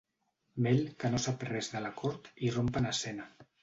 [0.67, 3.35] Mill, que no sap res de l'acord, irromp en escena.